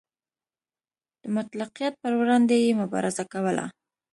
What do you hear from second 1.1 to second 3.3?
د مطلقیت پر وړاندې یې مبارزه